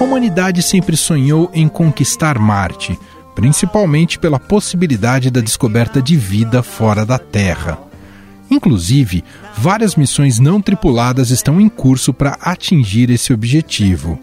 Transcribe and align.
A 0.03 0.05
humanidade 0.05 0.65
sempre 0.65 0.97
sonhou 0.97 1.49
em 1.55 1.69
conquistar 1.69 2.37
Marte, 2.37 2.99
principalmente 3.37 4.19
pela 4.19 4.37
possibilidade 4.37 5.31
da 5.31 5.41
descoberta 5.41 6.03
de 6.03 6.17
vida 6.17 6.61
fora 6.61 7.07
da 7.07 7.21
Terra. 7.21 7.79
Inclusive, 8.51 9.23
várias 9.57 9.95
missões 9.95 10.41
não 10.41 10.61
tripuladas 10.61 11.31
estão 11.31 11.61
em 11.61 11.69
curso 11.69 12.13
para 12.13 12.37
atingir 12.41 13.11
esse 13.11 13.33
objetivo. 13.33 14.19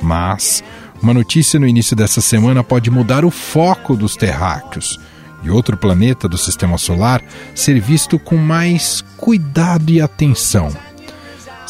Mas 0.00 0.64
uma 1.02 1.12
notícia 1.12 1.60
no 1.60 1.68
início 1.68 1.94
dessa 1.94 2.22
semana 2.22 2.64
pode 2.64 2.90
mudar 2.90 3.22
o 3.22 3.30
foco 3.30 3.94
dos 3.94 4.16
terráqueos 4.16 4.98
e 5.42 5.50
outro 5.50 5.76
planeta 5.76 6.26
do 6.30 6.38
sistema 6.38 6.78
solar 6.78 7.22
ser 7.54 7.78
visto 7.78 8.18
com 8.18 8.38
mais 8.38 9.04
cuidado 9.18 9.90
e 9.90 10.00
atenção. 10.00 10.74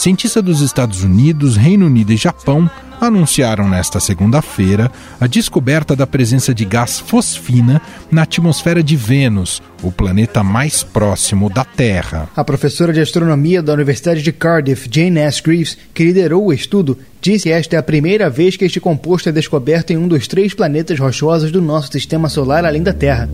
Cientistas 0.01 0.43
dos 0.43 0.63
Estados 0.63 1.05
Unidos, 1.05 1.59
Reino 1.59 1.85
Unido 1.85 2.11
e 2.11 2.17
Japão 2.17 2.71
anunciaram 2.99 3.69
nesta 3.69 4.01
segunda-feira 4.01 4.91
a 5.21 5.27
descoberta 5.27 5.95
da 5.95 6.07
presença 6.07 6.55
de 6.55 6.65
gás 6.65 6.99
fosfina 6.99 7.83
na 8.11 8.23
atmosfera 8.23 8.83
de 8.83 8.97
Vênus, 8.97 9.61
o 9.83 9.93
planeta 9.93 10.43
mais 10.43 10.83
próximo 10.83 11.51
da 11.51 11.67
Terra. 11.67 12.31
A 12.35 12.43
professora 12.43 12.95
de 12.95 13.01
astronomia 13.01 13.63
da 13.63 13.75
Universidade 13.75 14.23
de 14.23 14.33
Cardiff, 14.33 14.89
Jane 14.91 15.19
S. 15.19 15.43
Greaves, 15.43 15.77
que 15.93 16.03
liderou 16.03 16.47
o 16.47 16.53
estudo, 16.55 16.97
disse 17.21 17.51
esta 17.51 17.77
é 17.77 17.79
a 17.79 17.83
primeira 17.83 18.31
vez 18.31 18.57
que 18.57 18.65
este 18.65 18.81
composto 18.81 19.29
é 19.29 19.33
descoberto 19.33 19.91
em 19.91 19.99
um 19.99 20.09
dos 20.09 20.27
três 20.27 20.55
planetas 20.55 20.99
rochosos 20.99 21.53
do 21.53 21.61
nosso 21.61 21.93
sistema 21.93 22.31
solar 22.31 22.65
além 22.65 22.83
da 22.83 22.95
Terra. 22.95 23.29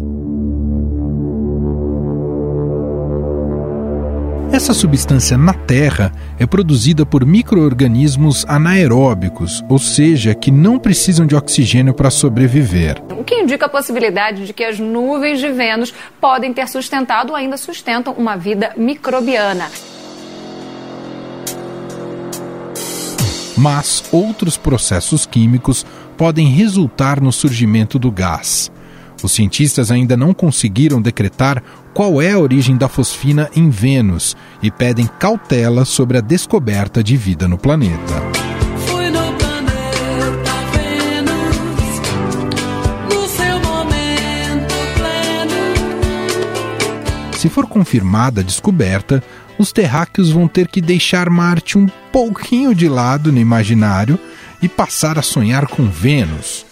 Essa 4.56 4.72
substância 4.72 5.36
na 5.36 5.52
Terra 5.52 6.10
é 6.38 6.46
produzida 6.46 7.04
por 7.04 7.26
microorganismos 7.26 8.42
anaeróbicos, 8.48 9.62
ou 9.68 9.78
seja, 9.78 10.34
que 10.34 10.50
não 10.50 10.78
precisam 10.78 11.26
de 11.26 11.36
oxigênio 11.36 11.92
para 11.92 12.08
sobreviver. 12.08 13.02
O 13.10 13.22
que 13.22 13.34
indica 13.34 13.66
a 13.66 13.68
possibilidade 13.68 14.46
de 14.46 14.54
que 14.54 14.64
as 14.64 14.80
nuvens 14.80 15.40
de 15.40 15.52
Vênus 15.52 15.92
podem 16.18 16.54
ter 16.54 16.66
sustentado 16.68 17.30
ou 17.32 17.36
ainda 17.36 17.58
sustentam 17.58 18.14
uma 18.14 18.34
vida 18.34 18.72
microbiana. 18.78 19.68
Mas 23.58 24.04
outros 24.10 24.56
processos 24.56 25.26
químicos 25.26 25.84
podem 26.16 26.48
resultar 26.48 27.20
no 27.20 27.30
surgimento 27.30 27.98
do 27.98 28.10
gás. 28.10 28.72
Os 29.22 29.32
cientistas 29.32 29.90
ainda 29.90 30.16
não 30.16 30.34
conseguiram 30.34 31.00
decretar 31.00 31.62
qual 31.94 32.20
é 32.20 32.32
a 32.32 32.38
origem 32.38 32.76
da 32.76 32.88
fosfina 32.88 33.50
em 33.56 33.70
Vênus 33.70 34.36
e 34.62 34.70
pedem 34.70 35.08
cautela 35.18 35.84
sobre 35.84 36.18
a 36.18 36.20
descoberta 36.20 37.02
de 37.02 37.16
vida 37.16 37.48
no 37.48 37.56
planeta. 37.56 38.22
Se 47.38 47.48
for 47.48 47.66
confirmada 47.66 48.40
a 48.40 48.44
descoberta, 48.44 49.22
os 49.58 49.70
terráqueos 49.70 50.30
vão 50.30 50.48
ter 50.48 50.68
que 50.68 50.80
deixar 50.80 51.30
Marte 51.30 51.78
um 51.78 51.86
pouquinho 52.10 52.74
de 52.74 52.88
lado 52.88 53.30
no 53.30 53.38
imaginário 53.38 54.18
e 54.60 54.68
passar 54.68 55.18
a 55.18 55.22
sonhar 55.22 55.68
com 55.68 55.88
Vênus. 55.88 56.65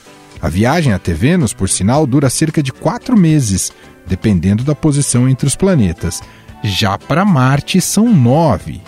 A 0.44 0.48
viagem 0.50 0.92
até 0.92 1.14
Vênus, 1.14 1.54
por 1.54 1.70
sinal, 1.70 2.06
dura 2.06 2.28
cerca 2.28 2.62
de 2.62 2.70
quatro 2.70 3.16
meses, 3.16 3.72
dependendo 4.06 4.62
da 4.62 4.74
posição 4.74 5.26
entre 5.26 5.46
os 5.46 5.56
planetas. 5.56 6.20
Já 6.62 6.98
para 6.98 7.24
Marte 7.24 7.80
são 7.80 8.12
nove. 8.12 8.82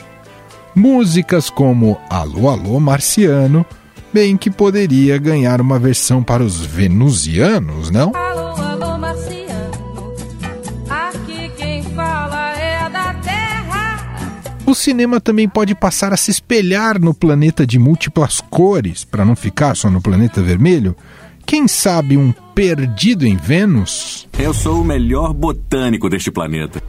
Músicas 0.74 1.48
como 1.48 1.98
Alô 2.10 2.50
Alô 2.50 2.78
Marciano, 2.78 3.64
bem 4.12 4.36
que 4.36 4.50
poderia 4.50 5.16
ganhar 5.16 5.58
uma 5.62 5.78
versão 5.78 6.22
para 6.22 6.42
os 6.42 6.60
venusianos, 6.60 7.90
não? 7.90 8.14
Alô, 8.14 8.48
alô, 8.62 8.98
Marciano, 8.98 10.14
aqui 10.90 11.50
quem 11.56 11.82
fala 11.84 12.52
é 12.52 12.86
da 12.90 13.14
Terra. 13.14 14.04
O 14.66 14.74
cinema 14.74 15.22
também 15.22 15.48
pode 15.48 15.74
passar 15.74 16.12
a 16.12 16.18
se 16.18 16.30
espelhar 16.30 17.00
no 17.00 17.14
planeta 17.14 17.66
de 17.66 17.78
múltiplas 17.78 18.42
cores, 18.42 19.04
para 19.04 19.24
não 19.24 19.34
ficar 19.34 19.74
só 19.74 19.88
no 19.88 20.02
planeta 20.02 20.42
vermelho. 20.42 20.94
Quem 21.46 21.68
sabe 21.68 22.16
um 22.16 22.32
perdido 22.56 23.24
em 23.24 23.36
Vênus? 23.36 24.26
Eu 24.36 24.52
sou 24.52 24.80
o 24.80 24.84
melhor 24.84 25.32
botânico 25.32 26.10
deste 26.10 26.28
planeta. 26.28 26.82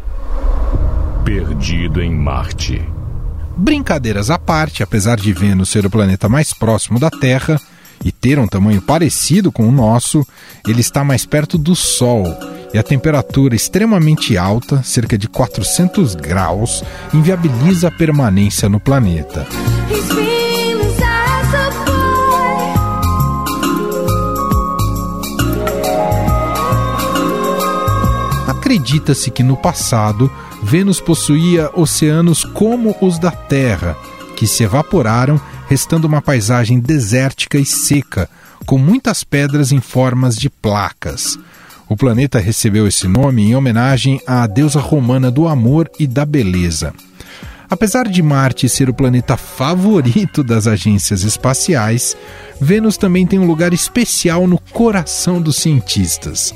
Perdido 1.23 2.01
em 2.01 2.09
Marte. 2.12 2.81
Brincadeiras 3.56 4.31
à 4.31 4.40
parte, 4.40 4.81
apesar 4.81 5.17
de 5.17 5.31
Vênus 5.31 5.69
ser 5.69 5.85
o 5.85 5.91
planeta 5.91 6.28
mais 6.28 6.53
próximo 6.53 7.00
da 7.00 7.12
Terra 7.12 7.62
e 8.03 8.12
ter 8.12 8.40
um 8.40 8.47
tamanho 8.47 8.81
parecido 8.81 9.51
com 9.51 9.69
o 9.69 9.72
nosso, 9.72 10.25
ele 10.67 10.81
está 10.81 11.03
mais 11.03 11.23
perto 11.23 11.56
do 11.56 11.75
Sol 11.75 12.25
e 12.73 12.79
a 12.79 12.84
temperatura 12.84 13.56
extremamente 13.56 14.40
alta, 14.40 14.81
cerca 14.81 15.19
de 15.19 15.28
400 15.28 16.16
graus, 16.16 16.84
inviabiliza 17.13 17.90
a 17.90 17.91
permanência 17.91 18.67
no 18.67 18.79
planeta. 18.79 19.46
Acredita-se 28.67 29.31
que 29.31 29.44
no 29.44 29.55
passado 29.55 30.29
Vênus 30.61 31.00
possuía 31.00 31.72
oceanos 31.73 32.44
como 32.44 32.94
os 33.00 33.17
da 33.17 33.31
Terra, 33.31 33.95
que 34.35 34.45
se 34.45 34.61
evaporaram, 34.61 35.39
restando 35.69 36.05
uma 36.05 36.22
paisagem 36.22 36.78
desértica 36.78 37.57
e 37.57 37.63
seca, 37.63 38.29
com 38.66 38.78
muitas 38.78 39.23
pedras 39.23 39.72
em 39.72 39.79
formas 39.79 40.35
de 40.35 40.50
placas. 40.50 41.39
O 41.88 41.95
planeta 41.95 42.39
recebeu 42.39 42.85
esse 42.85 43.07
nome 43.07 43.44
em 43.44 43.55
homenagem 43.55 44.19
à 44.28 44.45
deusa 44.45 44.81
romana 44.81 45.31
do 45.31 45.47
amor 45.47 45.89
e 45.97 46.05
da 46.05 46.25
beleza. 46.25 46.94
Apesar 47.69 48.05
de 48.05 48.22
Marte 48.22 48.67
ser 48.67 48.89
o 48.89 48.94
planeta 48.94 49.38
favorito 49.38 50.44
das 50.44 50.67
agências 50.67 51.23
espaciais, 51.23 52.17
Vênus 52.59 52.97
também 52.97 53.25
tem 53.25 53.39
um 53.39 53.47
lugar 53.47 53.72
especial 53.72 54.45
no 54.45 54.59
coração 54.59 55.41
dos 55.41 55.55
cientistas. 55.55 56.53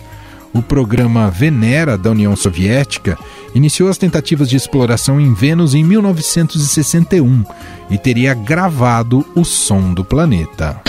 O 0.53 0.61
programa 0.61 1.29
Venera 1.29 1.97
da 1.97 2.11
União 2.11 2.35
Soviética 2.35 3.17
iniciou 3.55 3.89
as 3.89 3.97
tentativas 3.97 4.49
de 4.49 4.57
exploração 4.57 5.19
em 5.19 5.33
Vênus 5.33 5.73
em 5.73 5.83
1961 5.83 7.43
e 7.89 7.97
teria 7.97 8.33
gravado 8.33 9.25
o 9.35 9.45
som 9.45 9.93
do 9.93 10.03
planeta. 10.03 10.81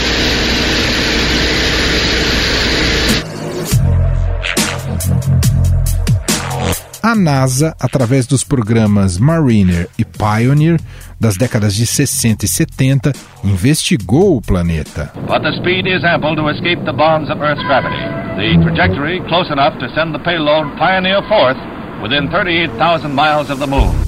A 7.03 7.17
NASA, 7.17 7.75
através 7.81 8.29
dos 8.29 8.45
programas 8.45 9.19
Mariner 9.19 9.89
e 9.99 10.05
Pioneer 10.05 10.81
das 11.19 11.37
décadas 11.37 11.75
de 11.75 11.84
60 11.84 12.45
e 12.45 12.49
70, 12.49 13.13
investigou 13.43 14.37
o 14.37 14.41
planeta. 14.41 15.13
But 15.27 15.43
the 15.43 15.53
speed 15.57 15.89
is 15.89 16.04
ample 16.04 16.37
to 16.37 16.49
escape 16.49 16.84
the 16.84 16.93
bonds 16.93 17.28
of 17.28 17.43
Earth's 17.43 17.65
gravity. 17.65 17.99
The 18.37 18.57
trajectory 18.63 19.21
close 19.27 19.51
enough 19.51 19.77
to 19.81 19.89
send 19.97 20.15
the 20.15 20.21
payload 20.21 20.77
Pioneer 20.78 21.22
forth 21.27 21.59
within 22.01 22.31
38,000 22.31 23.13
miles 23.13 23.51
of 23.51 23.59
the 23.59 23.66
moon. 23.66 24.02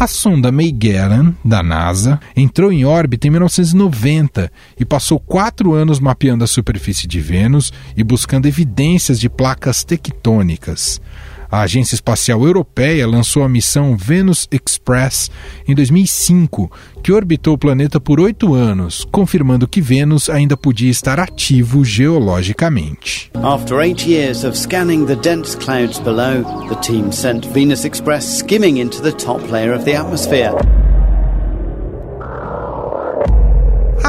A 0.00 0.06
sonda 0.06 0.50
Magellan, 0.50 1.34
da 1.44 1.62
NASA, 1.62 2.18
entrou 2.34 2.72
em 2.72 2.86
órbita 2.86 3.26
em 3.26 3.30
1990 3.32 4.50
e 4.78 4.82
passou 4.82 5.20
quatro 5.20 5.74
anos 5.74 6.00
mapeando 6.00 6.42
a 6.42 6.46
superfície 6.46 7.06
de 7.06 7.20
Vênus 7.20 7.70
e 7.94 8.02
buscando 8.02 8.46
evidências 8.46 9.20
de 9.20 9.28
placas 9.28 9.84
tectônicas. 9.84 11.02
A 11.50 11.62
Agência 11.62 11.94
Espacial 11.94 12.44
Europeia 12.44 13.06
lançou 13.06 13.42
a 13.42 13.48
missão 13.48 13.96
Venus 13.96 14.46
Express 14.52 15.30
em 15.66 15.74
2005, 15.74 16.70
que 17.02 17.12
orbitou 17.12 17.54
o 17.54 17.58
planeta 17.58 17.98
por 17.98 18.20
oito 18.20 18.54
anos, 18.54 19.04
confirmando 19.10 19.66
que 19.66 19.80
Vênus 19.80 20.30
ainda 20.30 20.56
podia 20.56 20.90
estar 20.90 21.18
ativo 21.18 21.84
geologicamente. 21.84 23.32
After 23.42 23.80
eight 23.80 24.08
years 24.08 24.44
of 24.44 24.56
scanning 24.56 25.06
the 25.06 25.16
dense 25.16 25.56
clouds 25.56 25.98
below, 25.98 26.44
the 26.68 26.76
team 26.76 27.10
sent 27.10 27.46
Venus 27.52 27.84
Express 27.84 28.38
skimming 28.38 28.80
into 28.80 29.02
the 29.02 29.12
top 29.12 29.50
layer 29.50 29.74
of 29.74 29.84
the 29.84 29.96
atmosphere. 29.96 30.79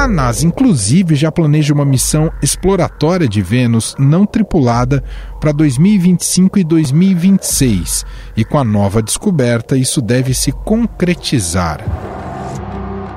A 0.02 0.08
NASA, 0.08 0.44
inclusive, 0.44 1.14
já 1.14 1.30
planeja 1.30 1.72
uma 1.72 1.84
missão 1.84 2.28
exploratória 2.42 3.28
de 3.28 3.40
Vênus 3.40 3.94
não 3.96 4.26
tripulada 4.26 5.00
para 5.40 5.52
2025 5.52 6.58
e 6.58 6.64
2026. 6.64 8.04
E 8.36 8.44
com 8.44 8.58
a 8.58 8.64
nova 8.64 9.00
descoberta, 9.00 9.76
isso 9.76 10.02
deve 10.02 10.34
se 10.34 10.50
concretizar. 10.50 11.84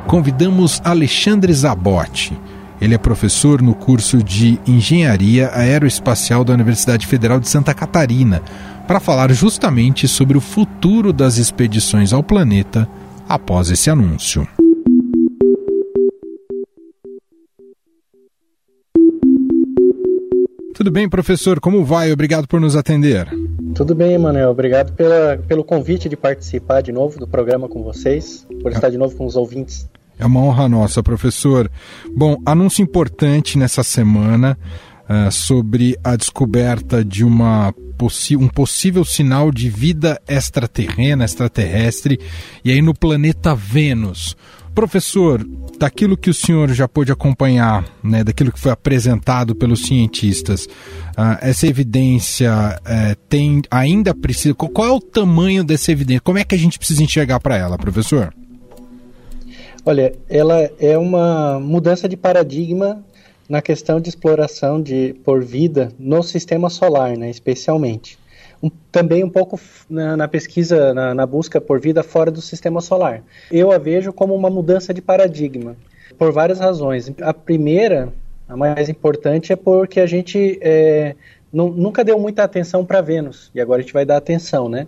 Convidamos 0.05 0.79
Alexandre 0.85 1.51
Zabotti. 1.53 2.39
Ele 2.79 2.93
é 2.93 2.99
professor 2.99 3.63
no 3.63 3.73
curso 3.73 4.21
de 4.21 4.59
Engenharia 4.67 5.49
Aeroespacial 5.55 6.43
da 6.43 6.53
Universidade 6.53 7.07
Federal 7.07 7.39
de 7.39 7.49
Santa 7.49 7.73
Catarina, 7.73 8.43
para 8.87 8.99
falar 8.99 9.31
justamente 9.33 10.07
sobre 10.07 10.37
o 10.37 10.41
futuro 10.41 11.11
das 11.11 11.37
expedições 11.37 12.13
ao 12.13 12.21
planeta 12.21 12.87
após 13.27 13.71
esse 13.71 13.89
anúncio. 13.89 14.47
Tudo 20.75 20.91
bem, 20.91 21.07
professor? 21.07 21.61
Como 21.61 21.85
vai? 21.85 22.11
Obrigado 22.11 22.49
por 22.49 22.59
nos 22.59 22.75
atender. 22.75 23.29
Tudo 23.73 23.95
bem, 23.95 24.11
Emanuel. 24.11 24.51
Obrigado 24.51 24.91
pela, 24.91 25.37
pelo 25.47 25.63
convite 25.63 26.09
de 26.09 26.17
participar 26.17 26.81
de 26.81 26.91
novo 26.91 27.17
do 27.17 27.25
programa 27.25 27.69
com 27.69 27.81
vocês, 27.81 28.45
por 28.61 28.73
estar 28.73 28.89
de 28.89 28.97
novo 28.97 29.15
com 29.15 29.25
os 29.25 29.37
ouvintes. 29.37 29.89
É 30.19 30.25
uma 30.25 30.41
honra 30.41 30.67
nossa, 30.67 31.01
professor. 31.01 31.71
Bom, 32.13 32.35
anúncio 32.45 32.83
importante 32.83 33.57
nessa 33.57 33.83
semana 33.83 34.57
uh, 35.09 35.31
sobre 35.31 35.97
a 36.03 36.17
descoberta 36.17 37.05
de 37.05 37.23
uma 37.23 37.73
um 38.37 38.49
possível 38.49 39.05
sinal 39.05 39.51
de 39.51 39.69
vida 39.69 40.21
extraterrena, 40.27 41.23
extraterrestre, 41.23 42.19
e 42.65 42.69
aí 42.69 42.81
no 42.81 42.93
planeta 42.93 43.55
Vênus. 43.55 44.35
Professor, 44.75 45.41
daquilo 45.79 46.17
que 46.17 46.29
o 46.29 46.33
senhor 46.33 46.69
já 46.73 46.85
pôde 46.85 47.09
acompanhar, 47.09 47.85
né, 48.03 48.25
daquilo 48.25 48.51
que 48.51 48.59
foi 48.59 48.73
apresentado 48.73 49.55
pelos 49.55 49.85
cientistas, 49.85 50.65
uh, 50.65 51.39
essa 51.39 51.65
evidência 51.65 52.51
uh, 52.51 53.15
tem 53.29 53.61
ainda 53.71 54.13
precisa. 54.13 54.53
Qual 54.53 54.85
é 54.85 54.91
o 54.91 54.99
tamanho 54.99 55.63
dessa 55.63 55.93
evidência? 55.93 56.19
Como 56.19 56.37
é 56.37 56.43
que 56.43 56.53
a 56.53 56.57
gente 56.57 56.77
precisa 56.77 57.01
enxergar 57.01 57.39
para 57.39 57.55
ela, 57.55 57.77
professor? 57.77 58.33
Olha, 59.85 60.13
ela 60.27 60.69
é 60.77 60.97
uma 60.97 61.57
mudança 61.57 62.09
de 62.09 62.17
paradigma 62.17 63.01
na 63.47 63.61
questão 63.61 64.01
de 64.01 64.09
exploração 64.09 64.81
de 64.81 65.15
por 65.23 65.41
vida 65.41 65.93
no 65.97 66.21
sistema 66.21 66.69
solar, 66.69 67.15
né, 67.15 67.29
especialmente 67.29 68.17
um, 68.61 68.69
também 68.91 69.23
um 69.23 69.29
pouco 69.29 69.59
na, 69.89 70.17
na 70.17 70.27
pesquisa, 70.27 70.93
na, 70.93 71.13
na, 71.13 71.25
busca 71.25 71.59
por 71.59 71.79
vida 71.79 72.03
fora 72.03 72.31
do 72.31 72.41
sistema 72.41 72.81
solar. 72.81 73.23
Eu 73.51 73.71
a 73.71 73.77
vejo 73.77 74.11
como 74.13 74.35
uma 74.35 74.49
mudança 74.49 74.93
de 74.93 75.01
paradigma, 75.01 75.75
por 76.17 76.31
várias 76.31 76.59
razões. 76.59 77.11
A 77.21 77.33
primeira, 77.33 78.13
a 78.47 78.55
mais 78.55 78.89
importante, 78.89 79.53
é 79.53 79.55
porque 79.55 79.99
a 79.99 80.05
gente 80.05 80.59
é, 80.61 81.15
nunca 81.51 82.03
deu 82.03 82.19
muita 82.19 82.43
atenção 82.43 82.85
para 82.85 83.01
Vênus, 83.01 83.49
e 83.55 83.61
agora 83.61 83.79
a 83.79 83.81
gente 83.81 83.93
vai 83.93 84.05
dar 84.05 84.17
atenção, 84.17 84.67
né? 84.67 84.87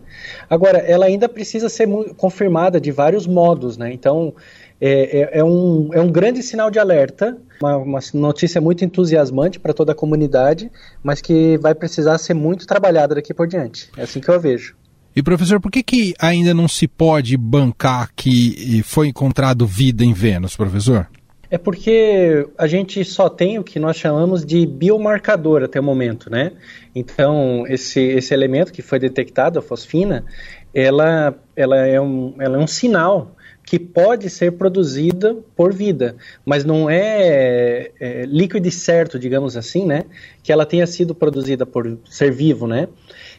Agora, 0.49 0.79
ela 0.79 1.05
ainda 1.05 1.29
precisa 1.29 1.69
ser 1.69 1.87
confirmada 2.17 2.79
de 2.79 2.91
vários 2.91 3.25
modos, 3.25 3.77
né? 3.77 3.93
Então, 3.93 4.33
é, 4.79 5.19
é, 5.19 5.39
é, 5.39 5.43
um, 5.43 5.89
é 5.91 5.99
um 5.99 6.11
grande 6.11 6.43
sinal 6.43 6.69
de 6.69 6.79
alerta, 6.79 7.37
uma, 7.61 7.77
uma 7.77 7.99
notícia 8.13 8.61
muito 8.61 8.85
entusiasmante 8.85 9.59
para 9.59 9.73
toda 9.73 9.91
a 9.91 9.95
comunidade, 9.95 10.71
mas 11.03 11.19
que 11.21 11.57
vai 11.57 11.73
precisar 11.73 12.17
ser 12.17 12.33
muito 12.33 12.67
trabalhada 12.67 13.15
daqui 13.15 13.33
por 13.33 13.47
diante. 13.47 13.89
É 13.97 14.03
assim 14.03 14.19
que 14.19 14.29
eu 14.29 14.39
vejo. 14.39 14.75
E 15.15 15.23
professor, 15.23 15.59
por 15.59 15.71
que, 15.71 15.81
que 15.81 16.13
ainda 16.19 16.53
não 16.53 16.67
se 16.67 16.87
pode 16.87 17.35
bancar 17.35 18.11
que 18.15 18.83
foi 18.83 19.07
encontrado 19.07 19.65
vida 19.65 20.05
em 20.05 20.13
Vênus, 20.13 20.55
professor? 20.55 21.07
É 21.49 21.57
porque 21.57 22.45
a 22.57 22.67
gente 22.67 23.03
só 23.05 23.29
tem 23.29 23.57
o 23.57 23.63
que 23.63 23.79
nós 23.79 23.95
chamamos 23.95 24.45
de 24.45 24.65
biomarcador 24.65 25.63
até 25.63 25.79
o 25.79 25.83
momento, 25.83 26.29
né? 26.29 26.51
Então, 26.93 27.65
esse, 27.67 28.01
esse 28.01 28.33
elemento 28.33 28.71
que 28.71 28.81
foi 28.81 28.99
detectado, 28.99 29.57
a 29.57 29.61
fosfina, 29.61 30.25
ela, 30.73 31.33
ela, 31.55 31.77
é, 31.77 31.99
um, 31.99 32.35
ela 32.37 32.57
é 32.57 32.59
um 32.59 32.67
sinal 32.67 33.36
que 33.67 33.77
pode 33.77 34.29
ser 34.29 34.53
produzida 34.53 35.35
por 35.53 35.73
vida, 35.73 36.15
mas 36.45 36.63
não 36.63 36.89
é, 36.89 37.91
é 37.99 38.25
líquido 38.25 38.71
certo, 38.71 39.19
digamos 39.19 39.57
assim, 39.57 39.85
né? 39.85 40.05
Que 40.41 40.53
ela 40.53 40.65
tenha 40.65 40.87
sido 40.87 41.13
produzida 41.13 41.65
por 41.65 41.97
ser 42.09 42.31
vivo, 42.31 42.65
né? 42.65 42.87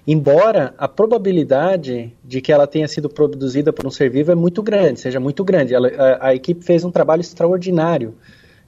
Embora 0.07 0.75
a 0.77 0.87
probabilidade 0.87 2.13
de 2.23 2.43
que 2.43 2.53
ela 2.53 2.67
tenha 2.67 2.87
sido 2.87 3.09
produzida 3.09 3.73
por 3.73 3.87
um 3.87 3.91
ser 3.91 4.11
vivo 4.11 4.31
é 4.31 4.35
muito 4.35 4.63
grande, 4.63 5.01
seja 5.01 5.19
muito 5.19 5.43
grande. 5.43 5.73
Ela, 5.73 5.89
a, 5.89 6.27
a 6.29 6.35
equipe 6.35 6.63
fez 6.63 6.85
um 6.85 6.91
trabalho 6.91 7.23
extraordinário 7.23 8.15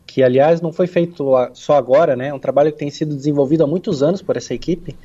que 0.07 0.23
aliás 0.23 0.63
não 0.63 0.73
foi 0.73 0.87
feito 0.87 1.25
só 1.53 1.75
agora, 1.75 2.17
né? 2.17 2.29
É 2.29 2.35
um 2.35 2.39
trabalho 2.39 2.73
que 2.73 2.79
tem 2.79 2.91
sido 2.91 3.15
desenvolvido 3.15 3.65
há 3.65 3.67
muitos 3.67 4.03
anos 4.03 4.23
por 4.23 4.35
essa 4.35 4.55
equipe. 4.55 4.97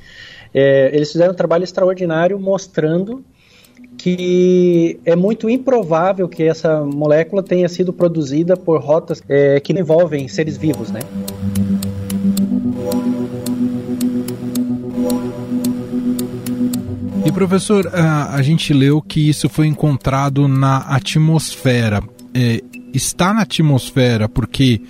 É, 0.54 0.90
eles 0.92 1.12
fizeram 1.12 1.32
um 1.32 1.36
trabalho 1.36 1.64
extraordinário 1.64 2.40
mostrando 2.40 3.22
que 3.96 4.98
é 5.04 5.16
muito 5.16 5.48
improvável 5.48 6.28
que 6.28 6.42
essa 6.42 6.82
molécula 6.82 7.42
tenha 7.42 7.68
sido 7.68 7.92
produzida 7.92 8.56
por 8.56 8.80
rotas 8.80 9.22
é, 9.28 9.58
que 9.60 9.72
envolvem 9.72 10.28
seres 10.28 10.56
vivos, 10.56 10.90
né? 10.90 11.00
E 17.24 17.32
professor, 17.32 17.88
a, 17.92 18.34
a 18.34 18.42
gente 18.42 18.72
leu 18.72 19.02
que 19.02 19.28
isso 19.28 19.48
foi 19.48 19.66
encontrado 19.66 20.46
na 20.46 20.78
atmosfera. 20.78 22.02
É, 22.32 22.62
está 22.94 23.34
na 23.34 23.42
atmosfera 23.42 24.28
porque 24.28 24.80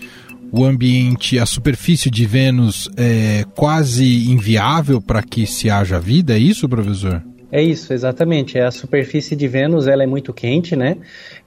o 0.52 0.64
ambiente, 0.64 1.38
a 1.38 1.46
superfície 1.46 2.10
de 2.10 2.26
Vênus 2.26 2.90
é 2.96 3.44
quase 3.54 4.30
inviável 4.30 5.00
para 5.00 5.22
que 5.22 5.46
se 5.46 5.70
haja 5.70 5.98
vida, 5.98 6.34
é 6.34 6.38
isso, 6.38 6.68
professor? 6.68 7.22
É 7.50 7.62
isso, 7.62 7.92
exatamente. 7.92 8.58
A 8.58 8.72
superfície 8.72 9.36
de 9.36 9.46
Vênus 9.46 9.86
ela 9.86 10.02
é 10.02 10.06
muito 10.06 10.32
quente, 10.34 10.74
né? 10.74 10.96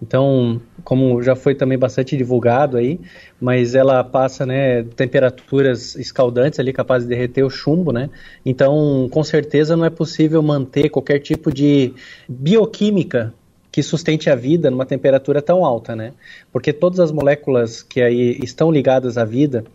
Então, 0.01 0.61
como 0.83 1.21
já 1.21 1.35
foi 1.35 1.53
também 1.53 1.77
bastante 1.77 2.15
divulgado 2.15 2.77
aí, 2.77 2.99
mas 3.39 3.75
ela 3.75 4.01
passa, 4.01 4.45
né, 4.45 4.83
temperaturas 4.95 5.95
escaldantes 5.95 6.57
ali, 6.57 6.71
capazes 6.71 7.07
de 7.07 7.13
derreter 7.13 7.43
o 7.43 7.49
chumbo, 7.49 7.91
né? 7.91 8.09
Então, 8.45 9.09
com 9.11 9.23
certeza 9.23 9.75
não 9.75 9.83
é 9.83 9.89
possível 9.89 10.41
manter 10.41 10.89
qualquer 10.89 11.19
tipo 11.19 11.51
de 11.51 11.93
bioquímica 12.29 13.33
que 13.71 13.83
sustente 13.83 14.29
a 14.29 14.35
vida 14.35 14.71
numa 14.71 14.85
temperatura 14.85 15.41
tão 15.41 15.65
alta, 15.65 15.95
né? 15.97 16.13
Porque 16.51 16.71
todas 16.71 17.01
as 17.01 17.11
moléculas 17.11 17.83
que 17.83 18.01
aí 18.01 18.39
estão 18.41 18.71
ligadas 18.71 19.17
à 19.17 19.25
vida, 19.25 19.65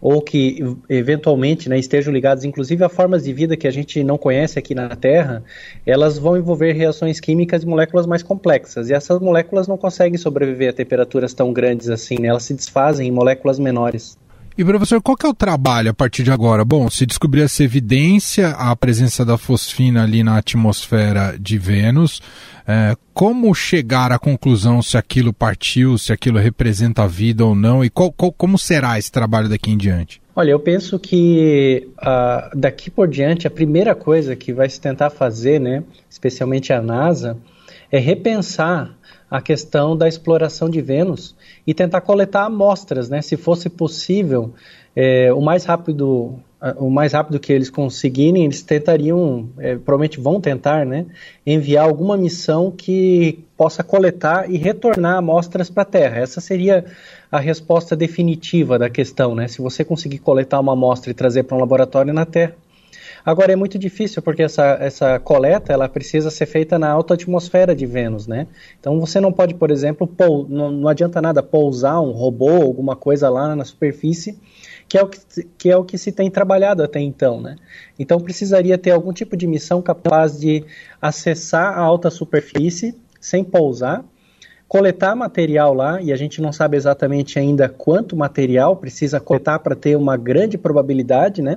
ou 0.00 0.22
que 0.22 0.64
eventualmente 0.88 1.68
né, 1.68 1.78
estejam 1.78 2.12
ligados 2.12 2.44
inclusive 2.44 2.84
a 2.84 2.88
formas 2.88 3.24
de 3.24 3.32
vida 3.32 3.56
que 3.56 3.66
a 3.66 3.70
gente 3.70 4.02
não 4.04 4.16
conhece 4.16 4.58
aqui 4.58 4.74
na 4.74 4.88
Terra, 4.94 5.42
elas 5.84 6.18
vão 6.18 6.36
envolver 6.36 6.72
reações 6.72 7.20
químicas 7.20 7.62
de 7.62 7.66
moléculas 7.66 8.06
mais 8.06 8.22
complexas. 8.22 8.88
E 8.90 8.94
essas 8.94 9.20
moléculas 9.20 9.66
não 9.66 9.76
conseguem 9.76 10.18
sobreviver 10.18 10.70
a 10.70 10.72
temperaturas 10.72 11.34
tão 11.34 11.52
grandes 11.52 11.88
assim, 11.88 12.18
né? 12.20 12.28
elas 12.28 12.44
se 12.44 12.54
desfazem 12.54 13.08
em 13.08 13.10
moléculas 13.10 13.58
menores. 13.58 14.16
E 14.58 14.64
professor, 14.64 15.00
qual 15.00 15.16
que 15.16 15.24
é 15.24 15.28
o 15.28 15.32
trabalho 15.32 15.92
a 15.92 15.94
partir 15.94 16.24
de 16.24 16.32
agora? 16.32 16.64
Bom, 16.64 16.90
se 16.90 17.06
descobrir 17.06 17.42
essa 17.42 17.62
evidência, 17.62 18.48
a 18.48 18.74
presença 18.74 19.24
da 19.24 19.38
fosfina 19.38 20.02
ali 20.02 20.24
na 20.24 20.36
atmosfera 20.36 21.36
de 21.38 21.56
Vênus, 21.56 22.20
é, 22.66 22.96
como 23.14 23.54
chegar 23.54 24.10
à 24.10 24.18
conclusão 24.18 24.82
se 24.82 24.98
aquilo 24.98 25.32
partiu, 25.32 25.96
se 25.96 26.12
aquilo 26.12 26.40
representa 26.40 27.04
a 27.04 27.06
vida 27.06 27.46
ou 27.46 27.54
não, 27.54 27.84
e 27.84 27.88
qual, 27.88 28.10
qual, 28.10 28.32
como 28.32 28.58
será 28.58 28.98
esse 28.98 29.12
trabalho 29.12 29.48
daqui 29.48 29.70
em 29.70 29.76
diante? 29.76 30.20
Olha, 30.34 30.50
eu 30.50 30.58
penso 30.58 30.98
que 30.98 31.88
uh, 31.98 32.58
daqui 32.58 32.90
por 32.90 33.06
diante 33.06 33.46
a 33.46 33.50
primeira 33.50 33.94
coisa 33.94 34.34
que 34.34 34.52
vai 34.52 34.68
se 34.68 34.80
tentar 34.80 35.10
fazer, 35.10 35.60
né, 35.60 35.84
especialmente 36.10 36.72
a 36.72 36.82
NASA, 36.82 37.36
é 37.92 37.98
repensar 38.00 38.97
a 39.30 39.40
questão 39.40 39.96
da 39.96 40.08
exploração 40.08 40.68
de 40.70 40.80
Vênus 40.80 41.34
e 41.66 41.74
tentar 41.74 42.00
coletar 42.00 42.44
amostras, 42.44 43.08
né? 43.08 43.20
Se 43.22 43.36
fosse 43.36 43.68
possível, 43.68 44.54
é, 44.96 45.32
o 45.32 45.40
mais 45.40 45.64
rápido 45.64 46.40
o 46.76 46.90
mais 46.90 47.12
rápido 47.12 47.38
que 47.38 47.52
eles 47.52 47.70
conseguirem, 47.70 48.44
eles 48.44 48.62
tentariam, 48.62 49.48
é, 49.58 49.76
provavelmente 49.76 50.18
vão 50.18 50.40
tentar, 50.40 50.84
né, 50.84 51.06
enviar 51.46 51.84
alguma 51.84 52.16
missão 52.16 52.70
que 52.70 53.44
possa 53.56 53.84
coletar 53.84 54.50
e 54.50 54.56
retornar 54.56 55.18
amostras 55.18 55.70
para 55.70 55.82
a 55.82 55.86
Terra. 55.86 56.18
Essa 56.18 56.40
seria 56.40 56.84
a 57.30 57.38
resposta 57.38 57.94
definitiva 57.94 58.78
da 58.78 58.90
questão, 58.90 59.34
né? 59.34 59.46
Se 59.46 59.60
você 59.60 59.84
conseguir 59.84 60.18
coletar 60.18 60.58
uma 60.58 60.72
amostra 60.72 61.10
e 61.10 61.14
trazer 61.14 61.44
para 61.44 61.56
um 61.56 61.60
laboratório 61.60 62.12
na 62.12 62.24
Terra, 62.24 62.56
Agora 63.24 63.52
é 63.52 63.56
muito 63.56 63.78
difícil 63.78 64.22
porque 64.22 64.42
essa, 64.42 64.78
essa 64.80 65.18
coleta 65.18 65.72
ela 65.72 65.88
precisa 65.88 66.30
ser 66.30 66.46
feita 66.46 66.78
na 66.78 66.90
alta 66.90 67.14
atmosfera 67.14 67.74
de 67.74 67.86
Vênus, 67.86 68.26
né? 68.26 68.46
Então 68.78 68.98
você 69.00 69.20
não 69.20 69.32
pode, 69.32 69.54
por 69.54 69.70
exemplo, 69.70 70.06
pou, 70.06 70.46
não, 70.48 70.70
não 70.70 70.88
adianta 70.88 71.20
nada 71.20 71.42
pousar 71.42 72.00
um 72.00 72.12
robô, 72.12 72.62
alguma 72.62 72.96
coisa 72.96 73.28
lá 73.28 73.54
na 73.54 73.64
superfície, 73.64 74.38
que 74.88 74.96
é 74.96 75.02
o 75.02 75.08
que, 75.08 75.18
que 75.58 75.70
é 75.70 75.76
o 75.76 75.84
que 75.84 75.98
se 75.98 76.12
tem 76.12 76.30
trabalhado 76.30 76.82
até 76.82 77.00
então, 77.00 77.40
né? 77.40 77.56
Então 77.98 78.20
precisaria 78.20 78.78
ter 78.78 78.90
algum 78.90 79.12
tipo 79.12 79.36
de 79.36 79.46
missão 79.46 79.82
capaz 79.82 80.38
de 80.38 80.64
acessar 81.00 81.78
a 81.78 81.80
alta 81.80 82.10
superfície 82.10 82.94
sem 83.20 83.44
pousar 83.44 84.04
coletar 84.68 85.16
material 85.16 85.72
lá, 85.72 86.00
e 86.02 86.12
a 86.12 86.16
gente 86.16 86.42
não 86.42 86.52
sabe 86.52 86.76
exatamente 86.76 87.38
ainda 87.38 87.70
quanto 87.70 88.14
material 88.14 88.76
precisa 88.76 89.18
coletar 89.18 89.58
para 89.60 89.74
ter 89.74 89.96
uma 89.96 90.16
grande 90.16 90.58
probabilidade, 90.58 91.40
né? 91.40 91.56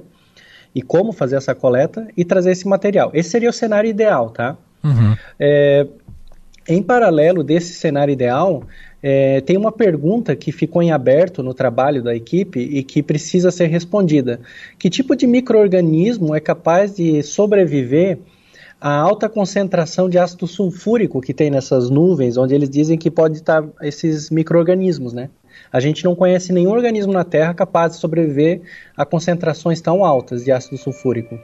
E 0.74 0.82
como 0.82 1.12
fazer 1.12 1.36
essa 1.36 1.54
coleta 1.54 2.08
e 2.16 2.24
trazer 2.24 2.51
esse 2.51 2.68
material. 2.68 3.12
Esse 3.13 3.30
seria 3.30 3.50
o 3.50 3.54
cenário 3.54 3.90
ideal, 3.90 4.30
tá? 4.30 4.58
Uhum. 4.84 5.16
É, 5.40 5.86
em 6.68 6.82
paralelo 6.82 7.44
desse 7.44 7.74
cenário 7.74 8.12
ideal, 8.12 8.63
é, 9.04 9.42
tem 9.42 9.58
uma 9.58 9.72
pergunta 9.72 10.36
que 10.36 10.51
ficou 10.51 10.82
em 10.82 10.92
aberto 10.92 11.42
no 11.42 11.54
trabalho 11.54 12.04
da 12.04 12.16
equipe 12.16 12.60
e 12.60 12.84
que 12.84 13.01
precisa 13.01 13.50
ser 13.50 13.68
respondida. 13.68 14.40
Que 14.78 14.90
tipo 14.90 15.16
de 15.16 15.25
microorganismo 15.25 16.36
é 16.36 16.40
capaz 16.40 16.96
de 16.96 17.24
sobreviver 17.24 18.20
a 18.80 18.94
alta 18.96 19.30
concentração 19.30 20.10
de 20.10 20.18
ácido 20.18 20.48
sulfúrico 20.48 21.22
que 21.22 21.34
tem 21.34 21.51
nessas 21.51 21.90
nuvens, 21.90 22.38
onde 22.38 22.56
eles 22.56 22.70
dizem 22.70 22.98
que 22.98 23.12
pode 23.12 23.38
estar 23.38 23.63
esses 23.82 24.30
micro-organismos, 24.30 25.13
né? 25.13 25.30
A 25.72 25.80
gente 25.80 26.03
não 26.03 26.15
conhece 26.15 26.53
nenhum 26.53 26.72
organismo 26.72 27.12
na 27.12 27.24
Terra 27.24 27.53
capaz 27.53 27.94
de 27.94 27.98
sobreviver 28.00 28.62
a 28.96 29.06
concentrações 29.06 29.82
tão 29.82 30.06
altas 30.06 30.44
de 30.44 30.51
ácido 30.51 30.77
sulfúrico. 30.77 31.39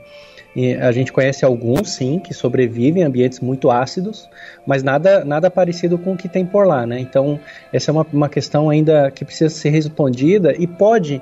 E 0.56 0.74
a 0.74 0.92
gente 0.92 1.14
conhece 1.14 1.46
alguns, 1.46 1.92
sim, 1.92 2.20
que 2.20 2.34
sobrevivem 2.34 3.04
em 3.04 3.06
ambientes 3.06 3.40
muito 3.40 3.70
ácidos, 3.70 4.28
mas 4.66 4.82
nada, 4.82 5.24
nada 5.24 5.52
parecido 5.52 6.00
com 6.00 6.14
o 6.14 6.18
que 6.18 6.28
tem 6.28 6.46
por 6.46 6.66
lá, 6.66 6.86
né? 6.86 7.00
Então, 7.00 7.40
essa 7.72 7.92
é 7.92 7.94
uma, 7.94 8.06
uma 8.12 8.28
questão 8.28 8.70
ainda 8.70 9.12
que 9.12 9.24
precisa 9.24 9.52
ser 9.52 9.70
respondida 9.70 10.56
e 10.58 10.66
pode 10.66 11.22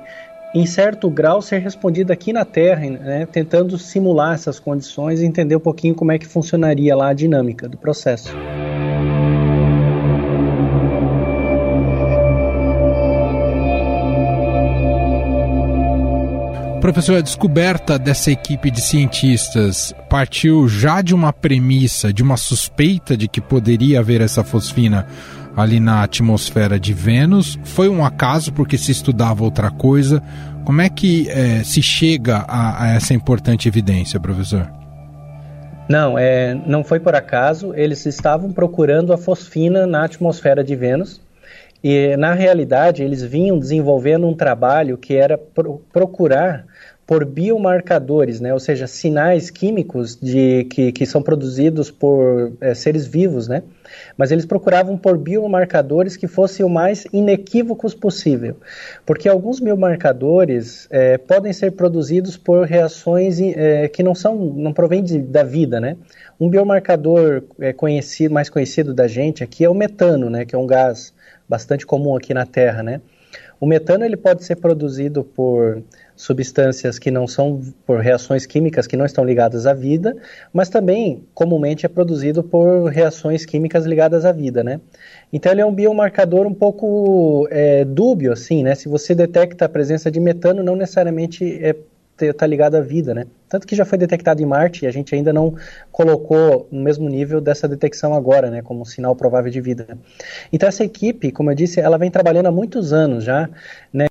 em 0.54 0.64
certo 0.64 1.10
grau, 1.10 1.42
ser 1.42 1.58
respondida 1.58 2.14
aqui 2.14 2.32
na 2.32 2.46
Terra, 2.46 2.88
né, 2.88 3.28
tentando 3.30 3.76
simular 3.76 4.32
essas 4.32 4.58
condições 4.58 5.20
e 5.20 5.26
entender 5.26 5.54
um 5.54 5.60
pouquinho 5.60 5.94
como 5.94 6.12
é 6.12 6.18
que 6.18 6.26
funcionaria 6.26 6.96
lá 6.96 7.08
a 7.08 7.12
dinâmica 7.12 7.68
do 7.68 7.76
processo. 7.76 8.34
Professor, 16.86 17.16
a 17.16 17.20
descoberta 17.20 17.98
dessa 17.98 18.30
equipe 18.30 18.70
de 18.70 18.80
cientistas 18.80 19.92
partiu 20.08 20.68
já 20.68 21.02
de 21.02 21.16
uma 21.16 21.32
premissa, 21.32 22.12
de 22.12 22.22
uma 22.22 22.36
suspeita 22.36 23.16
de 23.16 23.26
que 23.26 23.40
poderia 23.40 23.98
haver 23.98 24.20
essa 24.20 24.44
fosfina 24.44 25.04
ali 25.56 25.80
na 25.80 26.04
atmosfera 26.04 26.78
de 26.78 26.94
Vênus? 26.94 27.58
Foi 27.64 27.88
um 27.88 28.04
acaso 28.04 28.52
porque 28.52 28.78
se 28.78 28.92
estudava 28.92 29.42
outra 29.42 29.68
coisa? 29.68 30.22
Como 30.64 30.80
é 30.80 30.88
que 30.88 31.28
é, 31.28 31.64
se 31.64 31.82
chega 31.82 32.44
a, 32.46 32.84
a, 32.84 32.88
essa 32.94 33.12
importante 33.12 33.66
evidência, 33.66 34.20
professor? 34.20 34.70
Não, 35.88 36.16
é, 36.16 36.54
não 36.54 36.84
foi 36.84 37.00
por 37.00 37.16
acaso. 37.16 37.74
Eles 37.74 38.06
estavam 38.06 38.52
procurando 38.52 39.12
a 39.12 39.18
fosfina 39.18 39.88
na 39.88 40.04
atmosfera 40.04 40.62
de 40.62 40.76
Vênus 40.76 41.20
e, 41.88 42.16
na 42.16 42.34
realidade, 42.34 43.04
eles 43.04 43.22
vinham 43.22 43.56
desenvolvendo 43.60 44.26
um 44.26 44.34
trabalho 44.34 44.98
que 44.98 45.14
era 45.14 45.38
pro, 45.38 45.80
procurar 45.92 46.66
por 47.06 47.24
biomarcadores, 47.24 48.40
né? 48.40 48.52
ou 48.52 48.58
seja, 48.58 48.88
sinais 48.88 49.48
químicos 49.48 50.16
de, 50.16 50.64
que, 50.64 50.90
que 50.90 51.06
são 51.06 51.22
produzidos 51.22 51.88
por 51.88 52.54
é, 52.60 52.74
seres 52.74 53.06
vivos, 53.06 53.46
né? 53.46 53.62
mas 54.18 54.32
eles 54.32 54.44
procuravam 54.44 54.98
por 54.98 55.16
biomarcadores 55.16 56.16
que 56.16 56.26
fossem 56.26 56.66
o 56.66 56.68
mais 56.68 57.06
inequívocos 57.12 57.94
possível, 57.94 58.56
porque 59.06 59.28
alguns 59.28 59.60
biomarcadores 59.60 60.88
é, 60.90 61.16
podem 61.16 61.52
ser 61.52 61.70
produzidos 61.70 62.36
por 62.36 62.66
reações 62.66 63.40
é, 63.40 63.86
que 63.86 64.02
não 64.02 64.16
são, 64.16 64.34
não 64.34 64.72
provêm 64.72 65.04
de, 65.04 65.20
da 65.20 65.44
vida, 65.44 65.80
né? 65.80 65.96
Um 66.40 66.50
biomarcador 66.50 67.44
conhecido, 67.76 68.34
mais 68.34 68.50
conhecido 68.50 68.92
da 68.92 69.06
gente 69.06 69.42
aqui 69.42 69.64
é 69.64 69.70
o 69.70 69.74
metano, 69.74 70.28
né? 70.28 70.44
Que 70.44 70.54
é 70.54 70.58
um 70.58 70.66
gás 70.66 71.14
bastante 71.48 71.86
comum 71.86 72.16
aqui 72.16 72.34
na 72.34 72.46
Terra, 72.46 72.82
né? 72.82 73.00
O 73.60 73.66
metano 73.66 74.04
ele 74.04 74.16
pode 74.16 74.44
ser 74.44 74.56
produzido 74.56 75.24
por 75.24 75.82
substâncias 76.14 76.98
que 76.98 77.10
não 77.10 77.26
são 77.26 77.60
por 77.86 78.00
reações 78.00 78.46
químicas 78.46 78.86
que 78.86 78.96
não 78.96 79.04
estão 79.04 79.24
ligadas 79.24 79.66
à 79.66 79.72
vida, 79.72 80.16
mas 80.52 80.68
também 80.68 81.24
comumente 81.34 81.84
é 81.84 81.88
produzido 81.88 82.42
por 82.42 82.86
reações 82.86 83.44
químicas 83.46 83.84
ligadas 83.84 84.24
à 84.24 84.32
vida, 84.32 84.62
né? 84.62 84.80
Então 85.32 85.52
ele 85.52 85.60
é 85.60 85.66
um 85.66 85.74
biomarcador 85.74 86.46
um 86.46 86.54
pouco 86.54 87.48
é, 87.50 87.84
dúbio, 87.84 88.32
assim, 88.32 88.62
né? 88.62 88.74
Se 88.74 88.88
você 88.88 89.14
detecta 89.14 89.64
a 89.64 89.68
presença 89.68 90.10
de 90.10 90.20
metano, 90.20 90.62
não 90.62 90.76
necessariamente 90.76 91.58
é 91.62 91.74
está 92.20 92.46
ligado 92.46 92.76
à 92.76 92.80
vida, 92.80 93.14
né? 93.14 93.26
Tanto 93.48 93.66
que 93.66 93.76
já 93.76 93.84
foi 93.84 93.98
detectado 93.98 94.42
em 94.42 94.46
Marte 94.46 94.84
e 94.84 94.88
a 94.88 94.90
gente 94.90 95.14
ainda 95.14 95.32
não 95.32 95.54
colocou 95.92 96.68
no 96.70 96.82
mesmo 96.82 97.08
nível 97.08 97.40
dessa 97.40 97.68
detecção 97.68 98.14
agora, 98.14 98.50
né? 98.50 98.62
Como 98.62 98.82
um 98.82 98.84
sinal 98.84 99.14
provável 99.14 99.50
de 99.50 99.60
vida. 99.60 99.98
Então 100.52 100.68
essa 100.68 100.84
equipe, 100.84 101.30
como 101.30 101.50
eu 101.50 101.54
disse, 101.54 101.80
ela 101.80 101.98
vem 101.98 102.10
trabalhando 102.10 102.46
há 102.46 102.52
muitos 102.52 102.92
anos 102.92 103.24
já, 103.24 103.48
né? 103.92 104.06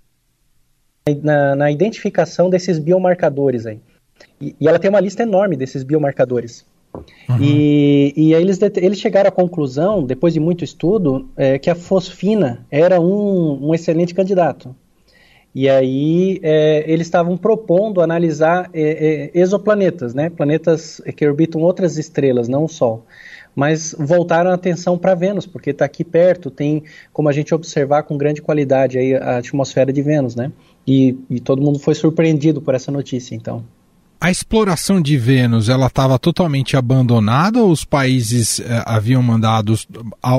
na, 1.21 1.55
na 1.55 1.71
identificação 1.71 2.49
desses 2.49 2.79
biomarcadores 2.79 3.65
aí. 3.65 3.79
E, 4.41 4.55
e, 4.59 4.67
ela 4.67 4.79
tem 4.79 4.89
uma 4.89 4.99
lista 4.99 5.23
enorme 5.23 5.55
desses 5.55 5.83
biomarcadores. 5.83 6.65
Uhum. 7.29 7.37
E, 7.41 8.13
e 8.15 8.35
aí 8.35 8.41
eles, 8.41 8.59
eles 8.61 8.99
chegaram 8.99 9.27
à 9.27 9.31
conclusão, 9.31 10.03
depois 10.03 10.33
de 10.33 10.39
muito 10.39 10.63
estudo, 10.63 11.29
é, 11.35 11.59
que 11.59 11.69
a 11.69 11.75
fosfina 11.75 12.65
era 12.71 12.99
um, 12.99 13.69
um 13.69 13.75
excelente 13.75 14.13
candidato. 14.15 14.75
E 15.55 15.69
aí 15.69 16.39
é, 16.43 16.83
eles 16.85 17.07
estavam 17.07 17.37
propondo 17.37 18.01
analisar 18.01 18.69
é, 18.73 19.31
é, 19.33 19.39
exoplanetas, 19.39 20.13
né? 20.13 20.29
planetas 20.29 21.01
que 21.15 21.25
orbitam 21.25 21.61
outras 21.61 21.97
estrelas, 21.97 22.49
não 22.49 22.65
o 22.65 22.67
Sol 22.67 23.05
mas 23.55 23.95
voltaram 23.97 24.51
a 24.51 24.53
atenção 24.53 24.97
para 24.97 25.15
Vênus, 25.15 25.45
porque 25.45 25.69
está 25.69 25.85
aqui 25.85 26.03
perto, 26.03 26.51
tem 26.51 26.83
como 27.13 27.29
a 27.29 27.31
gente 27.31 27.55
observar 27.55 28.03
com 28.03 28.17
grande 28.17 28.41
qualidade 28.41 28.97
aí 28.97 29.15
a 29.15 29.37
atmosfera 29.37 29.93
de 29.93 30.01
Vênus, 30.01 30.35
né? 30.35 30.51
E, 30.85 31.17
e 31.29 31.39
todo 31.39 31.61
mundo 31.61 31.79
foi 31.79 31.95
surpreendido 31.95 32.61
por 32.61 32.75
essa 32.75 32.91
notícia, 32.91 33.33
então. 33.33 33.63
A 34.25 34.31
exploração 34.31 34.99
de 34.99 35.19
Vênus, 35.19 35.69
ela 35.69 35.85
estava 35.85 36.17
totalmente 36.17 36.75
abandonada 36.75 37.61
ou 37.61 37.69
os 37.69 37.85
países 37.85 38.59
eh, 38.59 38.83
haviam 38.83 39.21
mandado, 39.21 39.75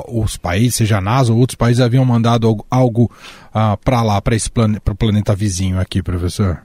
os 0.09 0.37
países, 0.37 0.75
seja 0.75 0.99
a 0.99 1.01
NASA 1.01 1.33
ou 1.33 1.39
outros 1.39 1.55
países, 1.55 1.81
haviam 1.81 2.05
mandado 2.05 2.49
algo, 2.49 2.67
algo 2.69 3.11
ah, 3.55 3.77
para 3.77 4.03
lá, 4.03 4.21
para 4.21 4.35
esse 4.35 4.51
plane, 4.51 4.81
planeta 4.99 5.37
vizinho 5.37 5.79
aqui, 5.79 6.03
professor? 6.03 6.65